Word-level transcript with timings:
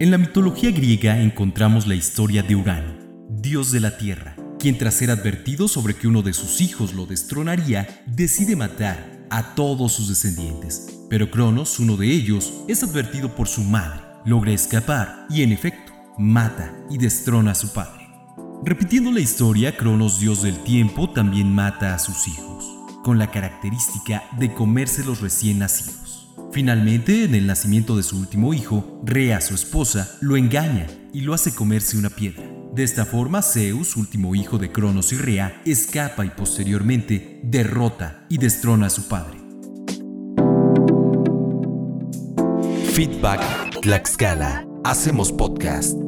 En 0.00 0.12
la 0.12 0.18
mitología 0.18 0.70
griega 0.70 1.20
encontramos 1.20 1.88
la 1.88 1.96
historia 1.96 2.44
de 2.44 2.54
Urano, 2.54 2.94
dios 3.30 3.72
de 3.72 3.80
la 3.80 3.98
tierra, 3.98 4.36
quien 4.56 4.78
tras 4.78 4.94
ser 4.94 5.10
advertido 5.10 5.66
sobre 5.66 5.94
que 5.94 6.06
uno 6.06 6.22
de 6.22 6.34
sus 6.34 6.60
hijos 6.60 6.94
lo 6.94 7.04
destronaría, 7.04 8.04
decide 8.06 8.54
matar 8.54 9.26
a 9.28 9.56
todos 9.56 9.94
sus 9.94 10.08
descendientes. 10.08 11.00
Pero 11.10 11.32
Cronos, 11.32 11.80
uno 11.80 11.96
de 11.96 12.12
ellos, 12.12 12.62
es 12.68 12.84
advertido 12.84 13.34
por 13.34 13.48
su 13.48 13.64
madre, 13.64 14.02
logra 14.24 14.52
escapar 14.52 15.26
y 15.30 15.42
en 15.42 15.50
efecto 15.50 15.92
mata 16.16 16.72
y 16.88 16.98
destrona 16.98 17.50
a 17.50 17.56
su 17.56 17.72
padre. 17.72 18.08
Repitiendo 18.64 19.10
la 19.10 19.18
historia, 19.18 19.76
Cronos, 19.76 20.20
dios 20.20 20.42
del 20.42 20.62
tiempo, 20.62 21.10
también 21.10 21.52
mata 21.52 21.96
a 21.96 21.98
sus 21.98 22.28
hijos, 22.28 22.64
con 23.02 23.18
la 23.18 23.32
característica 23.32 24.22
de 24.38 24.54
comerse 24.54 25.04
los 25.04 25.20
recién 25.20 25.58
nacidos. 25.58 25.97
Finalmente, 26.50 27.24
en 27.24 27.34
el 27.34 27.46
nacimiento 27.46 27.96
de 27.96 28.02
su 28.02 28.18
último 28.18 28.54
hijo, 28.54 29.00
Rea, 29.04 29.40
su 29.40 29.54
esposa, 29.54 30.16
lo 30.20 30.36
engaña 30.36 30.86
y 31.12 31.20
lo 31.20 31.34
hace 31.34 31.54
comerse 31.54 31.98
una 31.98 32.08
piedra. 32.08 32.42
De 32.74 32.84
esta 32.84 33.04
forma, 33.04 33.42
Zeus, 33.42 33.96
último 33.96 34.34
hijo 34.34 34.58
de 34.58 34.72
Cronos 34.72 35.12
y 35.12 35.16
Rea, 35.16 35.60
escapa 35.66 36.24
y 36.24 36.30
posteriormente 36.30 37.40
derrota 37.44 38.24
y 38.30 38.38
destrona 38.38 38.86
a 38.86 38.90
su 38.90 39.08
padre. 39.08 39.38
Feedback 42.92 43.80
Tlaxcala. 43.82 44.66
Hacemos 44.84 45.32
podcast. 45.32 45.98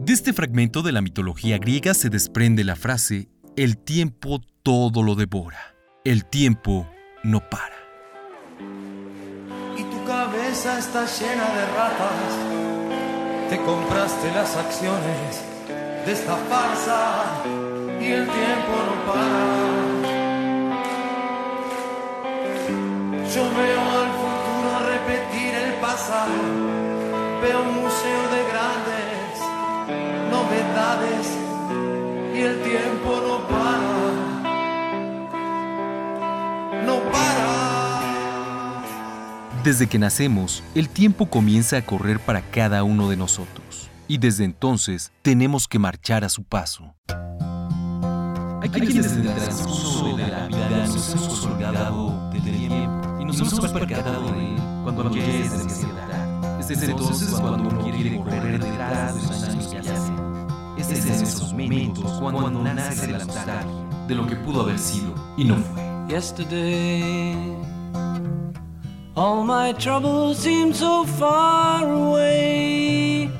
De 0.00 0.12
este 0.12 0.32
fragmento 0.32 0.82
de 0.82 0.92
la 0.92 1.02
mitología 1.02 1.58
griega 1.58 1.94
se 1.94 2.10
desprende 2.10 2.64
la 2.64 2.76
frase, 2.76 3.28
el 3.56 3.78
tiempo 3.78 4.40
todo 4.62 5.02
lo 5.02 5.14
devora, 5.14 5.76
el 6.04 6.24
tiempo 6.26 6.88
no 7.24 7.40
para. 7.40 7.74
Y 9.76 9.82
tu 9.82 10.04
cabeza 10.04 10.78
está 10.78 11.04
llena 11.06 11.46
de 11.56 11.66
ratas 11.74 12.54
te 13.48 13.58
compraste 13.62 14.32
las 14.32 14.56
acciones 14.56 15.42
de 16.06 16.12
esta 16.12 16.36
farsa 16.48 17.42
y 18.00 18.06
el 18.06 18.26
tiempo 18.26 18.74
no 18.88 19.12
para. 19.12 19.44
Yo 23.34 23.42
veo 23.60 23.82
al 24.00 24.10
futuro 24.22 24.70
repetir 24.92 25.54
el 25.54 25.72
pasado, 25.74 26.36
veo 27.42 27.62
un 27.62 27.74
museo 27.82 28.22
de 28.34 28.40
grandes 28.52 29.32
novedades 30.30 31.24
y 32.34 32.40
el 32.40 32.62
tiempo 32.62 33.10
no 33.26 33.48
para. 33.48 33.63
Desde 39.64 39.86
que 39.86 39.98
nacemos, 39.98 40.62
el 40.74 40.90
tiempo 40.90 41.30
comienza 41.30 41.78
a 41.78 41.82
correr 41.86 42.20
para 42.20 42.42
cada 42.42 42.84
uno 42.84 43.08
de 43.08 43.16
nosotros. 43.16 43.88
Y 44.06 44.18
desde 44.18 44.44
entonces 44.44 45.10
tenemos 45.22 45.66
que 45.68 45.78
marchar 45.78 46.22
a 46.22 46.28
su 46.28 46.44
paso. 46.44 46.94
Hay 48.60 48.68
quienes 48.68 49.10
en 49.14 49.26
el 49.26 49.34
transcurso 49.34 50.18
de 50.18 50.28
la 50.28 50.48
vida 50.48 50.86
nos 50.86 51.12
hemos 51.12 51.46
olvidado 51.46 52.30
del 52.30 52.42
tiempo 52.42 53.18
y 53.18 53.24
nos 53.24 53.40
hemos 53.40 53.72
percatado 53.72 54.32
de 54.32 54.54
él 54.54 54.56
cuando 54.82 55.10
ya 55.10 55.24
es 55.24 55.56
demasiada 55.56 56.58
Es 56.60 56.68
desde 56.68 56.90
entonces 56.90 57.30
cuando 57.30 57.66
uno 57.70 57.84
quiere 57.84 58.18
correr 58.18 58.62
detrás 58.62 59.14
de 59.14 59.22
los 59.22 59.42
años 59.44 59.66
que 59.68 59.78
hacen. 59.78 60.46
Es 60.76 60.88
desde 60.90 61.14
esos 61.14 61.52
momentos 61.54 62.20
cuando 62.20 62.62
nace 62.62 63.10
la 63.10 63.16
nostalgia 63.16 64.06
de 64.08 64.14
lo 64.14 64.26
que 64.26 64.36
pudo 64.36 64.60
haber 64.60 64.78
sido 64.78 65.14
y 65.38 65.44
no 65.44 65.56
fue. 65.56 65.82
Yesterday. 66.10 67.73
All 69.16 69.44
my 69.44 69.72
troubles 69.74 70.38
seem 70.38 70.74
so 70.74 71.04
far 71.04 71.84
away. 71.84 73.30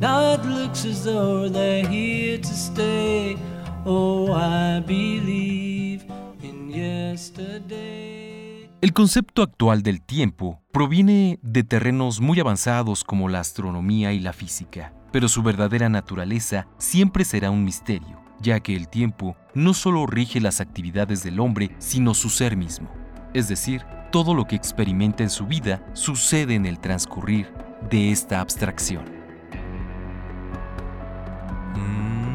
Now 0.00 0.34
it 0.34 0.44
looks 0.44 0.84
as 0.84 1.04
though 1.04 1.48
they're 1.48 1.86
here 1.86 2.38
to 2.40 2.52
stay. 2.52 3.36
Oh, 3.84 4.32
I 4.34 4.80
believe 4.80 6.04
in 6.42 6.70
yesterday. 6.70 8.68
El 8.80 8.92
concepto 8.92 9.42
actual 9.42 9.84
del 9.84 10.02
tiempo 10.02 10.60
proviene 10.72 11.38
de 11.40 11.62
terrenos 11.62 12.20
muy 12.20 12.40
avanzados 12.40 13.04
como 13.04 13.28
la 13.28 13.38
astronomía 13.38 14.12
y 14.12 14.18
la 14.18 14.32
física, 14.32 14.92
pero 15.12 15.28
su 15.28 15.44
verdadera 15.44 15.88
naturaleza 15.88 16.66
siempre 16.78 17.24
será 17.24 17.52
un 17.52 17.62
misterio, 17.64 18.20
ya 18.40 18.58
que 18.58 18.74
el 18.74 18.88
tiempo 18.88 19.36
no 19.54 19.72
solo 19.72 20.04
rige 20.06 20.40
las 20.40 20.60
actividades 20.60 21.22
del 21.22 21.38
hombre, 21.38 21.70
sino 21.78 22.12
su 22.12 22.28
ser 22.28 22.56
mismo, 22.56 22.88
es 23.34 23.46
decir, 23.46 23.82
todo 24.10 24.34
lo 24.34 24.46
que 24.46 24.56
experimenta 24.56 25.22
en 25.22 25.30
su 25.30 25.46
vida 25.46 25.82
sucede 25.92 26.54
en 26.54 26.66
el 26.66 26.78
transcurrir 26.78 27.52
de 27.90 28.12
esta 28.12 28.40
abstracción. 28.40 29.04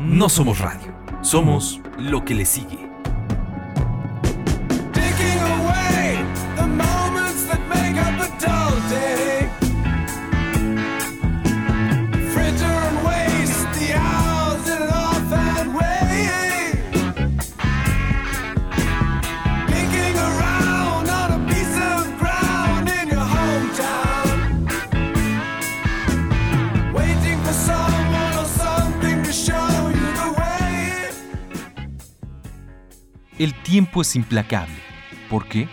No 0.06 0.28
somos 0.30 0.60
radio, 0.60 0.94
somos 1.22 1.80
lo 1.98 2.26
que 2.26 2.36
le 2.36 2.46
sigue. 2.46 2.91
El 33.42 33.56
tiempo 33.56 34.04
es 34.04 34.16
implacable. 34.16 34.76
¿Por 35.28 35.48
qué? 35.48 35.68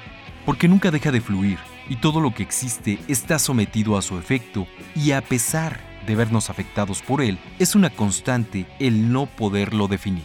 Porque 0.47 0.69
nunca 0.69 0.91
deja 0.91 1.13
de 1.13 1.21
fluir 1.21 1.59
y 1.91 1.97
todo 1.97 2.19
lo 2.19 2.33
que 2.33 2.43
existe 2.43 2.99
está 3.09 3.39
sometido 3.39 3.99
a 3.99 4.01
su 4.01 4.17
efecto 4.17 4.67
y 4.95 5.11
a 5.11 5.21
pesar 5.21 5.79
de 6.07 6.17
vernos 6.17 6.49
afectados 6.49 7.03
por 7.03 7.21
él, 7.21 7.39
es 7.59 7.75
una 7.75 7.91
constante 7.91 8.67
el 8.79 9.13
no 9.13 9.27
poderlo 9.27 9.87
definir. 9.87 10.25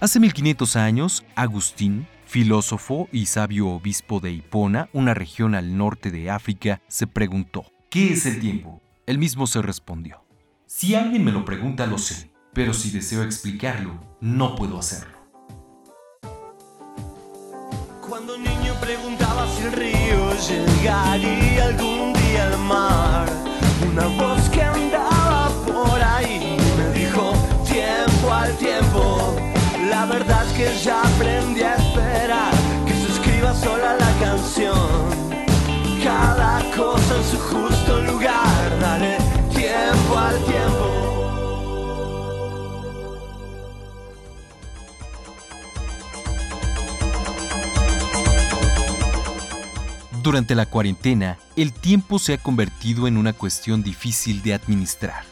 Hace 0.00 0.18
1500 0.18 0.76
años, 0.76 1.26
Agustín, 1.34 2.06
filósofo 2.24 3.10
y 3.12 3.26
sabio 3.26 3.68
obispo 3.68 4.20
de 4.20 4.32
Hipona, 4.32 4.88
una 4.94 5.12
región 5.12 5.54
al 5.54 5.76
norte 5.76 6.10
de 6.10 6.30
África, 6.30 6.80
se 6.88 7.06
preguntó, 7.06 7.70
¿qué 7.90 8.14
es 8.14 8.24
el 8.24 8.40
tiempo? 8.40 8.80
Él 9.04 9.18
mismo 9.18 9.46
se 9.46 9.60
respondió, 9.60 10.24
si 10.64 10.94
alguien 10.94 11.22
me 11.22 11.32
lo 11.32 11.44
pregunta 11.44 11.86
lo 11.86 11.98
sé, 11.98 12.30
pero 12.54 12.72
si 12.72 12.92
deseo 12.92 13.24
explicarlo, 13.24 14.00
no 14.22 14.56
puedo 14.56 14.78
hacerlo. 14.78 15.15
Preguntaba 18.80 19.46
si 19.54 19.62
el 19.62 19.72
río 19.72 20.32
llegaría 20.48 21.64
algún 21.64 22.12
día 22.12 22.46
al 22.46 22.58
mar. 22.58 23.26
Una 23.90 24.06
voz 24.06 24.45
Durante 50.26 50.56
la 50.56 50.66
cuarentena, 50.66 51.38
el 51.54 51.72
tiempo 51.72 52.18
se 52.18 52.32
ha 52.32 52.38
convertido 52.38 53.06
en 53.06 53.16
una 53.16 53.32
cuestión 53.32 53.84
difícil 53.84 54.42
de 54.42 54.54
administrar. 54.54 55.22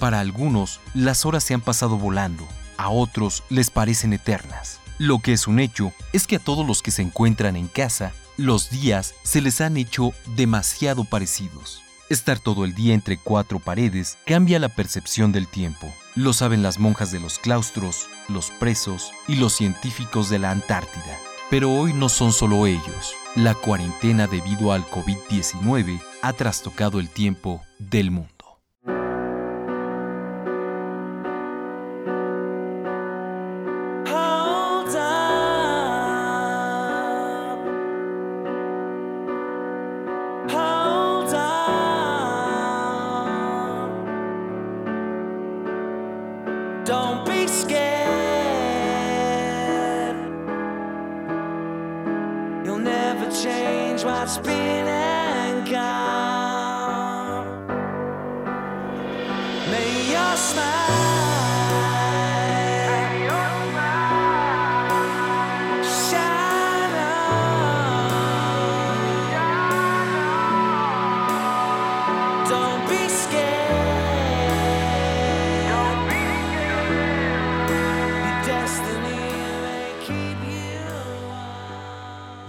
Para 0.00 0.18
algunos, 0.18 0.80
las 0.92 1.24
horas 1.24 1.44
se 1.44 1.54
han 1.54 1.60
pasado 1.60 1.96
volando, 1.98 2.48
a 2.76 2.88
otros 2.88 3.44
les 3.48 3.70
parecen 3.70 4.12
eternas. 4.12 4.80
Lo 4.98 5.20
que 5.20 5.34
es 5.34 5.46
un 5.46 5.60
hecho 5.60 5.92
es 6.12 6.26
que 6.26 6.34
a 6.34 6.40
todos 6.40 6.66
los 6.66 6.82
que 6.82 6.90
se 6.90 7.00
encuentran 7.00 7.54
en 7.54 7.68
casa, 7.68 8.12
los 8.36 8.70
días 8.70 9.14
se 9.22 9.40
les 9.40 9.60
han 9.60 9.76
hecho 9.76 10.14
demasiado 10.34 11.04
parecidos. 11.04 11.84
Estar 12.08 12.40
todo 12.40 12.64
el 12.64 12.74
día 12.74 12.94
entre 12.94 13.18
cuatro 13.18 13.60
paredes 13.60 14.18
cambia 14.26 14.58
la 14.58 14.68
percepción 14.68 15.30
del 15.30 15.46
tiempo. 15.46 15.94
Lo 16.16 16.32
saben 16.32 16.64
las 16.64 16.80
monjas 16.80 17.12
de 17.12 17.20
los 17.20 17.38
claustros, 17.38 18.08
los 18.28 18.50
presos 18.50 19.12
y 19.28 19.36
los 19.36 19.52
científicos 19.52 20.28
de 20.28 20.40
la 20.40 20.50
Antártida. 20.50 21.20
Pero 21.50 21.72
hoy 21.72 21.92
no 21.92 22.08
son 22.08 22.32
solo 22.32 22.66
ellos. 22.66 23.16
La 23.34 23.56
cuarentena 23.56 24.28
debido 24.28 24.72
al 24.72 24.84
COVID-19 24.84 26.00
ha 26.22 26.32
trastocado 26.32 27.00
el 27.00 27.08
tiempo 27.08 27.60
del 27.78 28.12
mundo. 28.12 28.30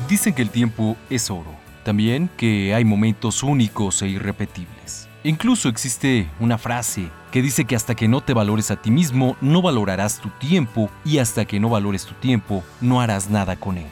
Dicen 0.08 0.34
que 0.36 0.42
el 0.42 0.50
tiempo 0.52 0.98
es 1.10 1.32
oro. 1.32 1.71
También 1.84 2.30
que 2.38 2.74
hay 2.74 2.86
momentos 2.86 3.44
únicos 3.44 4.02
e 4.02 4.08
irrepetibles. 4.08 5.10
Incluso 5.24 5.70
existe 5.70 6.28
una 6.40 6.58
frase 6.58 7.10
que 7.32 7.42
dice 7.42 7.66
que 7.66 7.76
hasta 7.76 7.96
que 7.96 8.08
no 8.08 8.22
te 8.22 8.34
valores 8.34 8.72
a 8.72 8.82
ti 8.82 8.92
mismo, 8.92 9.38
no 9.40 9.62
valorarás 9.62 10.20
tu 10.20 10.30
tiempo 10.30 10.90
y 11.06 11.20
hasta 11.20 11.46
que 11.46 11.60
no 11.60 11.70
valores 11.70 12.06
tu 12.06 12.14
tiempo, 12.16 12.64
no 12.82 13.02
harás 13.02 13.30
nada 13.30 13.56
con 13.56 13.78
él. 13.78 13.88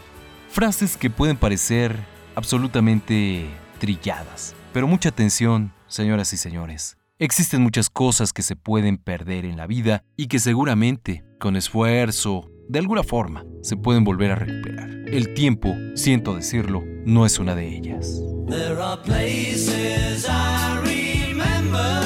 Frases 0.49 0.97
que 0.97 1.09
pueden 1.09 1.37
parecer 1.37 1.95
absolutamente 2.35 3.47
trilladas. 3.79 4.55
Pero 4.73 4.87
mucha 4.87 5.09
atención, 5.09 5.71
señoras 5.87 6.33
y 6.33 6.37
señores. 6.37 6.97
Existen 7.17 7.61
muchas 7.61 7.89
cosas 7.89 8.33
que 8.33 8.41
se 8.41 8.55
pueden 8.55 8.97
perder 8.97 9.45
en 9.45 9.57
la 9.57 9.67
vida 9.67 10.03
y 10.15 10.27
que 10.27 10.39
seguramente, 10.39 11.23
con 11.39 11.55
esfuerzo, 11.55 12.49
de 12.69 12.79
alguna 12.79 13.03
forma, 13.03 13.43
se 13.61 13.75
pueden 13.75 14.03
volver 14.03 14.31
a 14.31 14.35
recuperar. 14.35 14.88
El 15.11 15.33
tiempo, 15.33 15.75
siento 15.95 16.35
decirlo, 16.35 16.83
no 17.03 17.25
es 17.25 17.39
una 17.39 17.55
de 17.55 17.67
ellas. 17.75 18.21
There 18.47 18.79
are 18.79 19.01
places 19.01 20.27
I 20.29 20.79
remember 20.83 22.05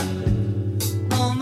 all 1.12 1.34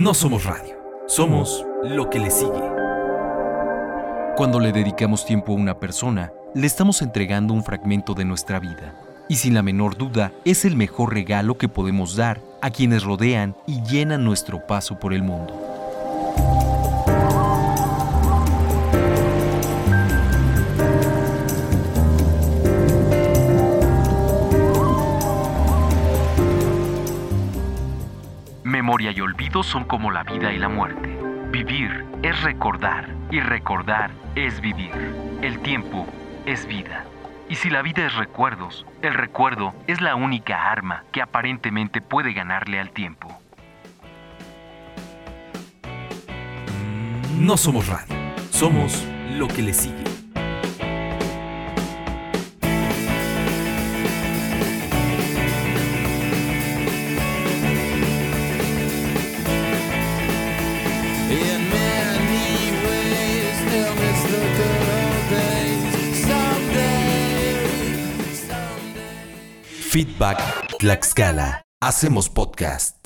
No 0.00 0.14
somos 0.14 0.44
radio, 0.44 0.78
somos 1.06 1.62
lo 1.84 2.08
que 2.08 2.20
le 2.20 2.30
sigue. 2.30 2.72
Cuando 4.34 4.58
le 4.58 4.72
dedicamos 4.72 5.26
tiempo 5.26 5.52
a 5.52 5.56
una 5.56 5.78
persona, 5.78 6.32
le 6.54 6.66
estamos 6.66 7.02
entregando 7.02 7.52
un 7.52 7.62
fragmento 7.62 8.14
de 8.14 8.24
nuestra 8.24 8.58
vida. 8.60 8.94
Y 9.28 9.36
sin 9.36 9.52
la 9.52 9.62
menor 9.62 9.98
duda, 9.98 10.32
es 10.46 10.64
el 10.64 10.74
mejor 10.74 11.12
regalo 11.12 11.58
que 11.58 11.68
podemos 11.68 12.16
dar 12.16 12.40
a 12.62 12.70
quienes 12.70 13.04
rodean 13.04 13.54
y 13.66 13.82
llenan 13.82 14.24
nuestro 14.24 14.66
paso 14.66 14.98
por 14.98 15.12
el 15.12 15.22
mundo. 15.22 15.69
Memoria 28.70 29.10
y 29.10 29.20
olvido 29.20 29.64
son 29.64 29.82
como 29.82 30.12
la 30.12 30.22
vida 30.22 30.52
y 30.52 30.58
la 30.58 30.68
muerte. 30.68 31.18
Vivir 31.50 32.06
es 32.22 32.40
recordar 32.42 33.08
y 33.28 33.40
recordar 33.40 34.12
es 34.36 34.60
vivir. 34.60 34.92
El 35.42 35.58
tiempo 35.58 36.06
es 36.46 36.66
vida. 36.66 37.04
Y 37.48 37.56
si 37.56 37.68
la 37.68 37.82
vida 37.82 38.06
es 38.06 38.14
recuerdos, 38.14 38.86
el 39.02 39.14
recuerdo 39.14 39.74
es 39.88 40.00
la 40.00 40.14
única 40.14 40.70
arma 40.70 41.02
que 41.10 41.20
aparentemente 41.20 42.00
puede 42.00 42.32
ganarle 42.32 42.78
al 42.78 42.92
tiempo. 42.92 43.36
No 47.40 47.56
somos 47.56 47.88
radio, 47.88 48.14
somos 48.52 49.04
lo 49.32 49.48
que 49.48 49.62
le 49.62 49.74
sigue. 49.74 50.19
Feedback 69.90 70.38
Tlaxcala. 70.78 71.62
Hacemos 71.80 72.28
podcast. 72.28 72.99